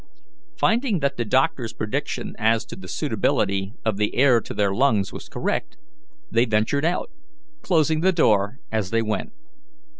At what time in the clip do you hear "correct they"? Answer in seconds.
5.29-6.45